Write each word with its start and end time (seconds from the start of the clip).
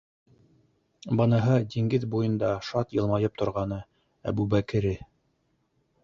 Быныһы, 1.17 1.57
диңгеҙ 1.73 2.07
буйында 2.15 2.49
шат 2.67 2.95
йылмайып 2.97 3.37
торғаны, 3.41 3.77
Әбүбәкере. 4.33 4.95